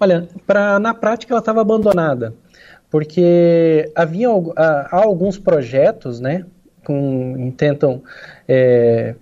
Olha, 0.00 0.26
pra, 0.44 0.80
na 0.80 0.92
prática 0.92 1.32
ela 1.32 1.38
estava 1.38 1.60
abandonada 1.60 2.34
porque 2.90 3.92
havia 3.94 4.26
há 4.56 4.96
alguns 4.96 5.38
projetos, 5.38 6.18
né, 6.18 6.44
com, 6.84 7.36
intentam 7.38 8.02
é, 8.48 9.14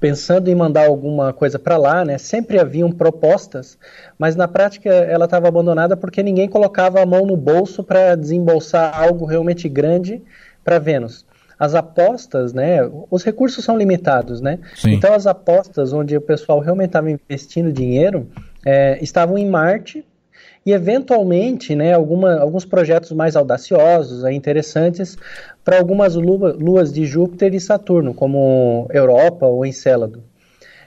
pensando 0.00 0.48
em 0.48 0.54
mandar 0.54 0.86
alguma 0.86 1.32
coisa 1.32 1.58
para 1.58 1.76
lá, 1.76 2.04
né? 2.04 2.18
Sempre 2.18 2.58
haviam 2.58 2.90
propostas, 2.90 3.78
mas 4.18 4.36
na 4.36 4.46
prática 4.46 4.88
ela 4.88 5.24
estava 5.24 5.48
abandonada 5.48 5.96
porque 5.96 6.22
ninguém 6.22 6.48
colocava 6.48 7.00
a 7.02 7.06
mão 7.06 7.26
no 7.26 7.36
bolso 7.36 7.82
para 7.82 8.14
desembolsar 8.14 8.98
algo 8.98 9.24
realmente 9.24 9.68
grande 9.68 10.22
para 10.64 10.78
Vênus. 10.78 11.26
As 11.58 11.74
apostas, 11.74 12.52
né? 12.52 12.78
Os 13.10 13.24
recursos 13.24 13.64
são 13.64 13.76
limitados, 13.76 14.40
né? 14.40 14.60
Sim. 14.76 14.92
Então 14.92 15.12
as 15.12 15.26
apostas 15.26 15.92
onde 15.92 16.16
o 16.16 16.20
pessoal 16.20 16.60
realmente 16.60 16.90
estava 16.90 17.10
investindo 17.10 17.72
dinheiro 17.72 18.28
é, 18.64 19.02
estavam 19.02 19.36
em 19.36 19.48
Marte 19.48 20.04
e 20.68 20.72
eventualmente, 20.74 21.74
né, 21.74 21.94
alguma, 21.94 22.38
alguns 22.38 22.66
projetos 22.66 23.12
mais 23.12 23.36
audaciosos, 23.36 24.22
é, 24.22 24.34
interessantes, 24.34 25.16
para 25.64 25.78
algumas 25.78 26.14
lua, 26.14 26.52
luas 26.52 26.92
de 26.92 27.06
Júpiter 27.06 27.54
e 27.54 27.60
Saturno, 27.60 28.12
como 28.12 28.86
Europa 28.92 29.46
ou 29.46 29.64
Encélado. 29.64 30.22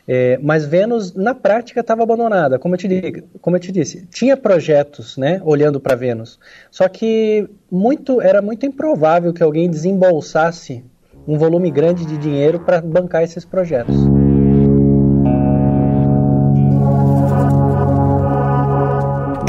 É, 0.08 0.38
mas 0.40 0.66
Vênus, 0.66 1.16
na 1.16 1.34
prática, 1.34 1.80
estava 1.80 2.04
abandonada, 2.04 2.60
como 2.60 2.76
eu, 2.76 2.78
te, 2.78 3.24
como 3.42 3.56
eu 3.56 3.60
te 3.60 3.72
disse. 3.72 4.06
Tinha 4.06 4.38
projetos 4.38 5.18
né, 5.18 5.42
olhando 5.44 5.80
para 5.80 5.96
Vênus, 5.96 6.40
só 6.70 6.88
que 6.88 7.50
muito, 7.72 8.22
era 8.22 8.40
muito 8.40 8.68
improvável 8.68 9.34
que 9.34 9.42
alguém 9.42 9.68
desembolsasse 9.68 10.86
um 11.28 11.40
volume 11.40 11.72
grande 11.72 12.06
de 12.06 12.20
dinheiro 12.20 12.60
para 12.60 12.80
bancar 12.82 13.24
esses 13.24 13.44
projetos. 13.44 13.96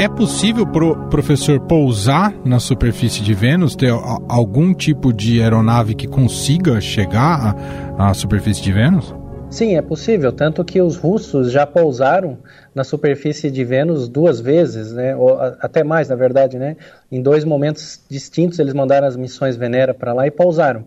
É 0.03 0.09
possível 0.09 0.67
pro 0.67 0.97
professor 1.07 1.61
pousar 1.61 2.35
na 2.43 2.59
superfície 2.59 3.23
de 3.23 3.33
Vênus, 3.33 3.73
ter 3.73 3.89
algum 4.27 4.73
tipo 4.73 5.13
de 5.13 5.41
aeronave 5.41 5.95
que 5.95 6.09
consiga 6.09 6.81
chegar 6.81 7.55
à, 7.97 8.13
superfície 8.13 8.61
de 8.61 8.73
Vênus? 8.73 9.15
Sim, 9.49 9.77
é 9.77 9.81
possível, 9.81 10.33
tanto 10.33 10.61
que 10.65 10.81
os 10.81 10.97
russos 10.97 11.53
já 11.53 11.65
pousaram 11.65 12.37
na 12.75 12.83
superfície 12.83 13.49
de 13.49 13.63
Vênus 13.63 14.09
duas 14.09 14.41
vezes, 14.41 14.91
né? 14.91 15.15
Ou 15.15 15.39
até 15.39 15.85
mais, 15.85 16.09
na 16.09 16.17
verdade, 16.17 16.59
né? 16.59 16.75
Em 17.09 17.21
dois 17.21 17.45
momentos 17.45 18.03
distintos 18.09 18.59
eles 18.59 18.73
mandaram 18.73 19.07
as 19.07 19.15
missões 19.15 19.55
Venera 19.55 19.93
para 19.93 20.11
lá 20.11 20.27
e 20.27 20.31
pousaram. 20.31 20.83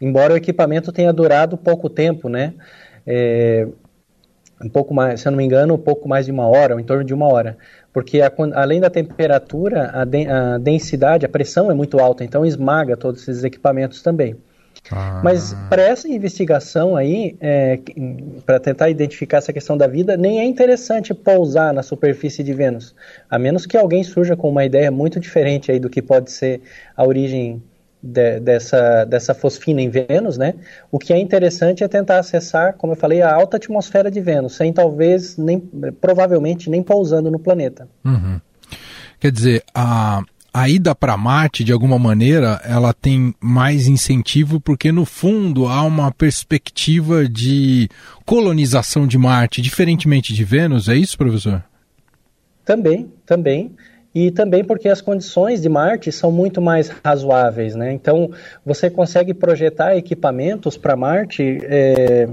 Embora 0.00 0.34
o 0.34 0.36
equipamento 0.36 0.90
tenha 0.90 1.12
durado 1.12 1.56
pouco 1.56 1.88
tempo, 1.88 2.28
né? 2.28 2.52
É, 3.06 3.68
um 4.60 4.68
pouco 4.68 4.94
mais, 4.94 5.20
se 5.20 5.28
eu 5.28 5.30
não 5.30 5.36
me 5.36 5.44
engano, 5.44 5.74
um 5.74 5.78
pouco 5.78 6.08
mais 6.08 6.26
de 6.26 6.32
uma 6.32 6.46
hora, 6.48 6.74
ou 6.74 6.80
em 6.80 6.84
torno 6.84 7.04
de 7.04 7.12
uma 7.12 7.26
hora, 7.26 7.58
porque 7.96 8.20
a, 8.20 8.30
além 8.52 8.78
da 8.78 8.90
temperatura, 8.90 9.90
a, 9.94 10.04
de, 10.04 10.28
a 10.28 10.58
densidade, 10.58 11.24
a 11.24 11.28
pressão 11.30 11.70
é 11.70 11.74
muito 11.74 11.98
alta, 11.98 12.22
então 12.22 12.44
esmaga 12.44 12.94
todos 12.94 13.26
esses 13.26 13.42
equipamentos 13.42 14.02
também. 14.02 14.36
Ah. 14.92 15.22
Mas 15.24 15.56
para 15.70 15.80
essa 15.80 16.06
investigação 16.06 16.94
aí, 16.94 17.38
é, 17.40 17.80
para 18.44 18.60
tentar 18.60 18.90
identificar 18.90 19.38
essa 19.38 19.50
questão 19.50 19.78
da 19.78 19.86
vida, 19.86 20.14
nem 20.14 20.40
é 20.40 20.44
interessante 20.44 21.14
pousar 21.14 21.72
na 21.72 21.82
superfície 21.82 22.42
de 22.42 22.52
Vênus, 22.52 22.94
a 23.30 23.38
menos 23.38 23.64
que 23.64 23.78
alguém 23.78 24.04
surja 24.04 24.36
com 24.36 24.50
uma 24.50 24.66
ideia 24.66 24.90
muito 24.90 25.18
diferente 25.18 25.72
aí 25.72 25.80
do 25.80 25.88
que 25.88 26.02
pode 26.02 26.30
ser 26.30 26.60
a 26.94 27.02
origem 27.02 27.62
de, 28.06 28.40
dessa, 28.40 29.04
dessa 29.04 29.34
fosfina 29.34 29.80
em 29.82 29.90
Vênus, 29.90 30.38
né? 30.38 30.54
O 30.90 30.98
que 30.98 31.12
é 31.12 31.18
interessante 31.18 31.82
é 31.82 31.88
tentar 31.88 32.18
acessar, 32.18 32.74
como 32.74 32.92
eu 32.92 32.96
falei, 32.96 33.22
a 33.22 33.34
alta 33.34 33.56
atmosfera 33.56 34.10
de 34.10 34.20
Vênus, 34.20 34.54
sem 34.54 34.72
talvez, 34.72 35.36
nem, 35.36 35.60
provavelmente, 36.00 36.70
nem 36.70 36.82
pousando 36.82 37.30
no 37.30 37.38
planeta. 37.38 37.88
Uhum. 38.04 38.40
Quer 39.18 39.32
dizer, 39.32 39.64
a 39.74 40.22
a 40.56 40.70
ida 40.70 40.94
para 40.94 41.18
Marte, 41.18 41.62
de 41.62 41.70
alguma 41.70 41.98
maneira, 41.98 42.58
ela 42.64 42.94
tem 42.94 43.34
mais 43.38 43.86
incentivo 43.88 44.58
porque, 44.58 44.90
no 44.90 45.04
fundo, 45.04 45.68
há 45.68 45.82
uma 45.82 46.10
perspectiva 46.10 47.28
de 47.28 47.90
colonização 48.24 49.06
de 49.06 49.18
Marte, 49.18 49.60
diferentemente 49.60 50.32
de 50.32 50.44
Vênus, 50.44 50.88
é 50.88 50.96
isso, 50.96 51.18
professor? 51.18 51.62
Também, 52.64 53.12
também. 53.26 53.76
E 54.18 54.30
também 54.30 54.64
porque 54.64 54.88
as 54.88 55.02
condições 55.02 55.60
de 55.60 55.68
Marte 55.68 56.10
são 56.10 56.32
muito 56.32 56.58
mais 56.58 56.88
razoáveis, 57.04 57.74
né? 57.74 57.92
Então, 57.92 58.30
você 58.64 58.88
consegue 58.88 59.34
projetar 59.34 59.94
equipamentos 59.94 60.78
para 60.78 60.96
Marte 60.96 61.58
é, 61.64 62.26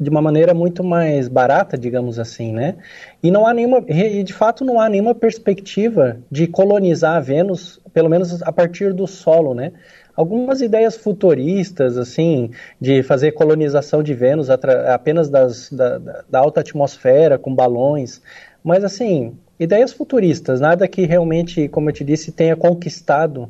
de 0.00 0.10
uma 0.10 0.20
maneira 0.20 0.52
muito 0.52 0.82
mais 0.82 1.28
barata, 1.28 1.78
digamos 1.78 2.18
assim, 2.18 2.52
né? 2.52 2.74
E 3.22 3.30
não 3.30 3.46
há 3.46 3.54
nenhuma, 3.54 3.84
e 3.86 4.24
de 4.24 4.32
fato 4.32 4.64
não 4.64 4.80
há 4.80 4.88
nenhuma 4.88 5.14
perspectiva 5.14 6.16
de 6.28 6.48
colonizar 6.48 7.22
Vênus, 7.22 7.80
pelo 7.94 8.10
menos 8.10 8.42
a 8.42 8.50
partir 8.50 8.92
do 8.92 9.06
solo, 9.06 9.54
né? 9.54 9.70
Algumas 10.16 10.60
ideias 10.60 10.96
futuristas, 10.96 11.96
assim, 11.96 12.50
de 12.80 13.00
fazer 13.04 13.30
colonização 13.30 14.02
de 14.02 14.12
Vênus 14.12 14.50
apenas 14.50 15.30
das, 15.30 15.70
da, 15.70 15.98
da 16.28 16.40
alta 16.40 16.62
atmosfera, 16.62 17.38
com 17.38 17.54
balões, 17.54 18.20
mas 18.64 18.82
assim, 18.82 19.36
ideias 19.62 19.92
futuristas, 19.92 20.60
nada 20.60 20.86
que 20.88 21.06
realmente, 21.06 21.68
como 21.68 21.88
eu 21.88 21.92
te 21.92 22.04
disse, 22.04 22.32
tenha 22.32 22.56
conquistado 22.56 23.48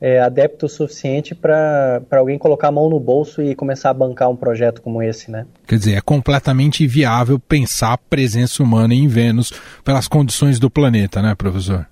é, 0.00 0.18
adepto 0.18 0.68
suficiente 0.68 1.34
para 1.34 2.00
alguém 2.12 2.38
colocar 2.38 2.68
a 2.68 2.72
mão 2.72 2.88
no 2.88 2.98
bolso 2.98 3.42
e 3.42 3.54
começar 3.54 3.90
a 3.90 3.94
bancar 3.94 4.30
um 4.30 4.36
projeto 4.36 4.80
como 4.80 5.02
esse, 5.02 5.30
né? 5.30 5.46
Quer 5.66 5.78
dizer, 5.78 5.94
é 5.94 6.00
completamente 6.00 6.82
inviável 6.82 7.38
pensar 7.38 7.92
a 7.92 7.98
presença 7.98 8.62
humana 8.62 8.94
em 8.94 9.06
Vênus 9.06 9.52
pelas 9.84 10.08
condições 10.08 10.58
do 10.58 10.70
planeta, 10.70 11.20
né, 11.20 11.34
professor? 11.34 11.86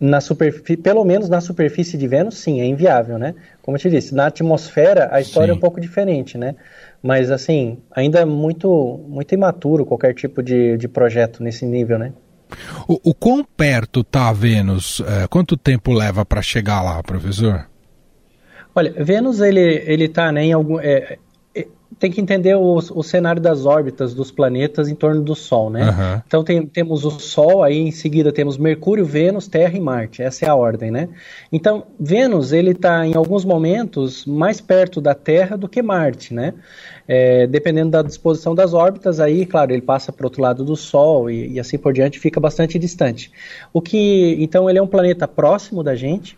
Na 0.00 0.20
superfície, 0.20 0.76
pelo 0.76 1.04
menos 1.04 1.28
na 1.28 1.40
superfície 1.40 1.96
de 1.96 2.06
Vênus, 2.06 2.38
sim, 2.38 2.60
é 2.60 2.66
inviável, 2.66 3.18
né? 3.18 3.34
Como 3.62 3.76
eu 3.76 3.80
te 3.80 3.90
disse, 3.90 4.14
na 4.14 4.26
atmosfera 4.26 5.08
a 5.12 5.20
história 5.20 5.52
sim. 5.52 5.54
é 5.54 5.56
um 5.56 5.60
pouco 5.60 5.80
diferente, 5.80 6.36
né? 6.36 6.56
Mas, 7.02 7.30
assim, 7.30 7.78
ainda 7.90 8.20
é 8.20 8.24
muito, 8.24 9.00
muito 9.08 9.32
imaturo 9.32 9.84
qualquer 9.84 10.14
tipo 10.14 10.42
de, 10.42 10.76
de 10.76 10.88
projeto 10.88 11.42
nesse 11.42 11.64
nível, 11.64 11.98
né? 11.98 12.12
O, 12.86 13.10
o 13.10 13.14
quão 13.14 13.44
perto 13.44 14.00
está 14.00 14.32
Vênus? 14.32 15.02
É, 15.06 15.26
quanto 15.28 15.56
tempo 15.56 15.92
leva 15.92 16.24
para 16.24 16.42
chegar 16.42 16.82
lá, 16.82 17.02
professor? 17.02 17.66
Olha, 18.74 18.92
Vênus 19.02 19.40
ele 19.40 19.82
ele 19.86 20.04
está 20.04 20.30
né, 20.30 20.44
em 20.44 20.52
algum 20.52 20.78
é, 20.78 21.18
tem 21.98 22.10
que 22.10 22.20
entender 22.20 22.54
o, 22.54 22.76
o, 22.76 23.02
cenário 23.02 23.42
das 23.42 23.66
órbitas 23.66 24.14
dos 24.14 24.30
planetas 24.30 24.88
em 24.88 24.94
torno 24.94 25.22
do 25.22 25.34
Sol, 25.34 25.68
né? 25.68 25.90
Uhum. 25.90 26.22
Então 26.26 26.44
tem, 26.44 26.64
temos 26.64 27.04
o 27.04 27.10
Sol, 27.10 27.62
aí 27.62 27.76
em 27.76 27.90
seguida 27.90 28.32
temos 28.32 28.56
Mercúrio, 28.56 29.04
Vênus, 29.04 29.48
Terra 29.48 29.76
e 29.76 29.80
Marte. 29.80 30.22
Essa 30.22 30.46
é 30.46 30.48
a 30.48 30.54
ordem, 30.54 30.90
né? 30.90 31.08
Então 31.52 31.84
Vênus 31.98 32.52
ele 32.52 32.70
está 32.70 33.04
em 33.04 33.14
alguns 33.14 33.44
momentos 33.44 34.24
mais 34.26 34.60
perto 34.60 35.00
da 35.00 35.14
Terra 35.14 35.56
do 35.56 35.68
que 35.68 35.82
Marte, 35.82 36.32
né? 36.32 36.54
É, 37.06 37.46
dependendo 37.46 37.90
da 37.90 38.02
disposição 38.02 38.54
das 38.54 38.74
órbitas, 38.74 39.18
aí, 39.18 39.46
claro, 39.46 39.72
ele 39.72 39.80
passa 39.80 40.12
para 40.12 40.24
o 40.24 40.26
outro 40.26 40.42
lado 40.42 40.64
do 40.64 40.76
Sol 40.76 41.30
e, 41.30 41.54
e, 41.54 41.60
assim 41.60 41.78
por 41.78 41.92
diante, 41.92 42.18
fica 42.18 42.38
bastante 42.38 42.78
distante. 42.78 43.32
O 43.72 43.80
que, 43.80 44.36
então, 44.38 44.68
ele 44.68 44.78
é 44.78 44.82
um 44.82 44.86
planeta 44.86 45.26
próximo 45.26 45.82
da 45.82 45.96
gente 45.96 46.36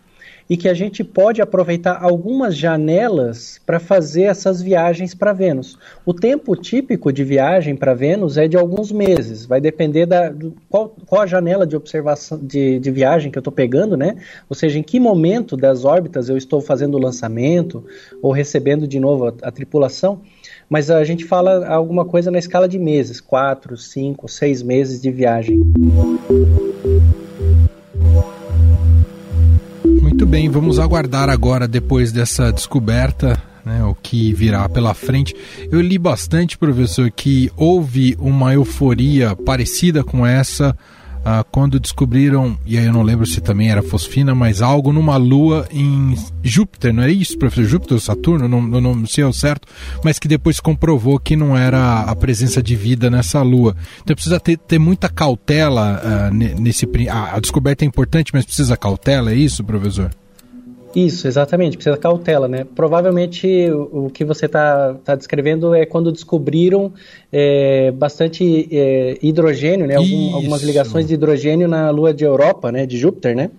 e 0.50 0.56
que 0.56 0.68
a 0.68 0.74
gente 0.74 1.04
pode 1.04 1.40
aproveitar 1.40 2.02
algumas 2.02 2.56
janelas 2.56 3.60
para 3.64 3.78
fazer 3.78 4.24
essas 4.24 4.60
viagens 4.60 5.14
para 5.14 5.32
Vênus. 5.32 5.78
O 6.04 6.12
tempo 6.12 6.56
típico 6.56 7.12
de 7.12 7.22
viagem 7.22 7.76
para 7.76 7.94
Vênus 7.94 8.36
é 8.36 8.48
de 8.48 8.56
alguns 8.56 8.90
meses, 8.90 9.46
vai 9.46 9.60
depender 9.60 10.06
da 10.06 10.28
do, 10.28 10.52
qual, 10.68 10.88
qual 11.06 11.22
a 11.22 11.26
janela 11.26 11.64
de 11.64 11.76
observação 11.76 12.36
de, 12.42 12.80
de 12.80 12.90
viagem 12.90 13.30
que 13.30 13.38
eu 13.38 13.40
estou 13.40 13.52
pegando, 13.52 13.96
né? 13.96 14.16
Ou 14.48 14.56
seja, 14.56 14.76
em 14.76 14.82
que 14.82 14.98
momento 14.98 15.56
das 15.56 15.84
órbitas 15.84 16.28
eu 16.28 16.36
estou 16.36 16.60
fazendo 16.60 16.96
o 16.96 17.00
lançamento 17.00 17.84
ou 18.20 18.32
recebendo 18.32 18.88
de 18.88 18.98
novo 18.98 19.28
a, 19.28 19.34
a 19.42 19.50
tripulação 19.52 20.20
mas 20.68 20.88
a 20.88 21.02
gente 21.02 21.24
fala 21.24 21.66
alguma 21.66 22.04
coisa 22.04 22.30
na 22.30 22.38
escala 22.38 22.68
de 22.68 22.78
meses, 22.78 23.20
quatro, 23.20 23.76
cinco, 23.76 24.28
seis 24.28 24.62
meses 24.62 25.02
de 25.02 25.10
viagem. 25.10 25.60
Vamos 30.50 30.78
aguardar 30.78 31.28
agora, 31.28 31.68
depois 31.68 32.12
dessa 32.12 32.52
descoberta, 32.52 33.40
né, 33.64 33.84
o 33.84 33.94
que 33.94 34.32
virá 34.32 34.68
pela 34.68 34.94
frente. 34.94 35.34
Eu 35.70 35.80
li 35.80 35.98
bastante, 35.98 36.58
professor, 36.58 37.10
que 37.10 37.50
houve 37.56 38.16
uma 38.18 38.52
euforia 38.52 39.36
parecida 39.36 40.02
com 40.02 40.26
essa 40.26 40.76
ah, 41.24 41.44
quando 41.50 41.78
descobriram, 41.78 42.58
e 42.64 42.78
aí 42.78 42.86
eu 42.86 42.92
não 42.92 43.02
lembro 43.02 43.26
se 43.26 43.40
também 43.42 43.70
era 43.70 43.82
fosfina, 43.82 44.34
mas 44.34 44.62
algo 44.62 44.92
numa 44.92 45.16
lua 45.18 45.68
em 45.70 46.14
Júpiter, 46.42 46.94
não 46.94 47.02
é 47.02 47.10
isso, 47.10 47.36
professor? 47.36 47.68
Júpiter 47.68 47.94
ou 47.94 48.00
Saturno, 48.00 48.48
não, 48.48 48.62
não, 48.62 48.94
não 48.94 49.06
sei 49.06 49.24
ao 49.24 49.32
certo, 49.32 49.68
mas 50.02 50.18
que 50.18 50.26
depois 50.26 50.60
comprovou 50.60 51.18
que 51.18 51.36
não 51.36 51.56
era 51.56 52.00
a 52.00 52.16
presença 52.16 52.62
de 52.62 52.74
vida 52.74 53.10
nessa 53.10 53.42
lua. 53.42 53.76
Então 54.02 54.14
precisa 54.14 54.40
ter, 54.40 54.56
ter 54.56 54.78
muita 54.78 55.08
cautela 55.10 56.00
uh, 56.02 56.34
nesse. 56.34 56.88
Ah, 57.10 57.36
a 57.36 57.40
descoberta 57.40 57.84
é 57.84 57.86
importante, 57.86 58.30
mas 58.32 58.46
precisa 58.46 58.76
cautela, 58.76 59.30
é 59.30 59.34
isso, 59.34 59.62
professor? 59.62 60.10
Isso, 60.94 61.29
exatamente, 61.29 61.76
precisa 61.76 61.96
cautela, 61.96 62.48
né? 62.48 62.66
Provavelmente 62.74 63.46
o, 63.70 64.07
o 64.07 64.11
que 64.11 64.24
você 64.24 64.46
está 64.46 64.94
tá 65.05 65.14
descrevendo 65.14 65.74
é 65.74 65.87
quando 65.87 66.11
descobriram 66.11 66.92
é, 67.33 67.92
bastante 67.92 68.68
é, 68.72 69.18
hidrogênio, 69.22 69.87
né? 69.87 69.94
Algum, 69.94 70.35
algumas 70.35 70.62
ligações 70.62 71.07
de 71.07 71.14
hidrogênio 71.14 71.68
na 71.68 71.90
Lua 71.90 72.12
de 72.12 72.24
Europa, 72.24 72.72
né? 72.72 72.87
De 72.87 72.98
Júpiter, 72.98 73.37
né? 73.37 73.50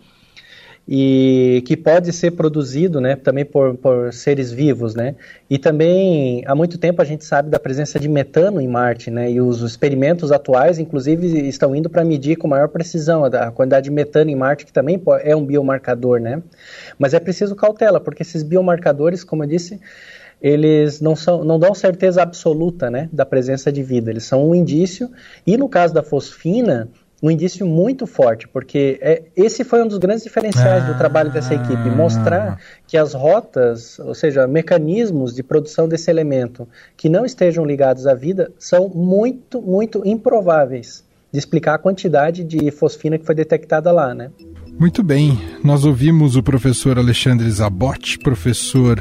E 0.88 1.64
que 1.66 1.78
pode 1.78 2.12
ser 2.12 2.32
produzido 2.32 3.00
né, 3.00 3.16
também 3.16 3.46
por, 3.46 3.76
por, 3.76 4.12
seres 4.14 4.52
vivos. 4.52 4.96
Né? 4.96 5.16
E 5.50 5.58
também, 5.58 6.44
há 6.46 6.56
muito 6.56 6.78
tempo, 6.78 7.02
a 7.02 7.06
gente 7.06 7.24
sabe 7.24 7.50
da 7.50 7.60
presença 7.60 8.00
de 8.00 8.10
metano 8.10 8.60
em 8.60 8.68
Marte, 8.68 9.12
né? 9.12 9.32
e 9.32 9.40
os 9.40 9.62
experimentos 9.62 10.32
atuais, 10.32 10.80
inclusive, 10.80 11.48
estão 11.48 11.76
indo 11.76 11.90
para 11.90 12.04
medir 12.04 12.36
com 12.36 12.48
maior 12.48 12.68
precisão 12.68 13.24
a, 13.24 13.52
quantidade 13.52 13.86
de 13.86 13.92
metano 13.92 14.32
em 14.32 14.36
Marte, 14.36 14.66
que 14.66 14.74
também 14.74 15.02
é 15.24 15.36
um 15.36 15.46
biomarcador. 15.46 16.20
Né? 16.20 16.42
Mas 16.98 17.14
é 17.14 17.20
preciso 17.20 17.56
cautela, 17.56 18.00
porque 18.00 18.24
esses 18.24 18.44
biomarcadores, 18.44 19.24
como 19.24 19.44
eu 19.44 19.48
disse, 19.48 19.80
eles 20.42 21.00
não, 21.00 21.16
são, 21.16 21.44
não 21.44 21.60
dão 21.60 21.76
certeza 21.76 22.24
absoluta 22.24 22.90
né, 22.90 23.08
da 23.14 23.26
presença 23.26 23.72
de 23.72 23.84
vida, 23.84 24.10
eles 24.10 24.24
são 24.24 24.50
um 24.50 24.56
indício, 24.56 25.12
e 25.46 25.56
no 25.56 25.70
caso 25.70 25.94
da 25.94 26.02
fosfina, 26.02 26.90
um 27.22 27.30
indício 27.30 27.68
muito 27.68 28.08
forte, 28.08 28.48
porque 28.48 28.98
é, 29.02 29.24
esse 29.36 29.64
foi 29.64 29.84
um 29.84 29.88
dos 29.88 30.00
grandes 30.00 30.24
diferenciais 30.24 30.84
ah, 30.84 30.92
do 30.92 30.98
trabalho 30.98 31.32
dessa 31.32 31.54
equipe, 31.54 31.90
mostrar 31.90 32.60
que 32.88 32.98
as 32.98 33.14
rotas, 33.14 34.00
ou 34.00 34.16
seja, 34.16 34.48
mecanismos 34.48 35.36
de 35.36 35.44
produção 35.44 35.88
desse 35.88 36.10
elemento 36.10 36.68
que 36.98 37.08
não 37.08 37.24
estejam 37.24 37.64
ligados 37.64 38.08
à 38.08 38.16
vida, 38.16 38.52
são 38.58 38.90
muito, 38.90 39.62
muito 39.62 40.02
improváveis 40.04 41.04
de 41.32 41.38
explicar 41.38 41.76
a 41.76 41.78
quantidade 41.78 42.44
de 42.44 42.72
fosfina 42.72 43.18
que 43.18 43.26
foi 43.26 43.36
detectada 43.36 43.92
lá, 43.92 44.14
né? 44.14 44.32
Muito 44.78 45.04
bem, 45.04 45.40
nós 45.64 45.86
ouvimos 45.86 46.36
o 46.36 46.44
professor 46.44 46.98
Alexandre 46.98 47.50
Zabot, 47.52 48.18
professor 48.20 49.00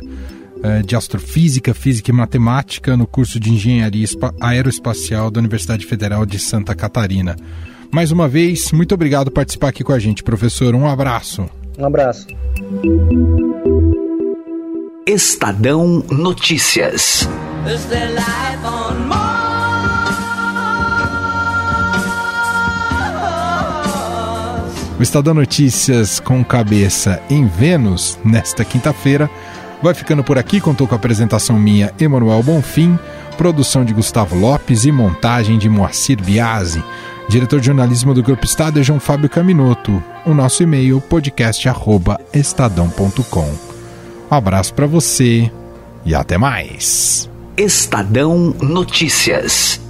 eh, 0.62 0.82
de 0.82 0.94
Astrofísica, 0.94 1.72
Física 1.72 2.10
e 2.10 2.14
Matemática 2.14 2.96
no 2.96 3.06
curso 3.06 3.40
de 3.40 3.50
Engenharia 3.50 4.06
Aeroespacial 4.40 5.30
da 5.30 5.40
Universidade 5.40 5.86
Federal 5.86 6.26
de 6.26 6.38
Santa 6.38 6.74
Catarina. 6.74 7.34
Mais 7.92 8.12
uma 8.12 8.28
vez, 8.28 8.70
muito 8.70 8.94
obrigado 8.94 9.26
por 9.26 9.34
participar 9.34 9.68
aqui 9.68 9.82
com 9.82 9.92
a 9.92 9.98
gente, 9.98 10.22
professor. 10.22 10.74
Um 10.76 10.86
abraço. 10.86 11.48
Um 11.76 11.84
abraço. 11.84 12.26
Estadão 15.04 16.04
Notícias. 16.08 17.28
O 24.96 25.02
Estadão 25.02 25.34
Notícias 25.34 26.20
com 26.20 26.44
cabeça 26.44 27.20
em 27.28 27.48
Vênus, 27.48 28.16
nesta 28.24 28.64
quinta-feira, 28.64 29.28
vai 29.82 29.94
ficando 29.94 30.22
por 30.22 30.38
aqui. 30.38 30.60
Contou 30.60 30.86
com 30.86 30.94
a 30.94 30.96
apresentação 30.96 31.58
minha, 31.58 31.92
Emanuel 31.98 32.42
Bonfim, 32.44 32.96
produção 33.36 33.84
de 33.84 33.92
Gustavo 33.92 34.38
Lopes 34.38 34.84
e 34.84 34.92
montagem 34.92 35.58
de 35.58 35.68
Moacir 35.68 36.22
Biasi. 36.22 36.84
Diretor 37.30 37.60
de 37.60 37.66
jornalismo 37.66 38.12
do 38.12 38.24
Grupo 38.24 38.44
Estado 38.44 38.80
é 38.80 38.82
João 38.82 38.98
Fábio 38.98 39.30
Caminoto. 39.30 40.02
O 40.26 40.34
nosso 40.34 40.64
e-mail 40.64 41.00
podcast@estadão.com. 41.00 43.54
Um 44.28 44.34
abraço 44.34 44.74
para 44.74 44.88
você 44.88 45.48
e 46.04 46.12
até 46.12 46.36
mais. 46.36 47.30
Estadão 47.56 48.52
Notícias. 48.60 49.80